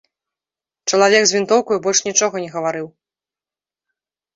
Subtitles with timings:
[0.93, 2.93] Чалавек з вінтоўкаю больш нічога не гаварыў.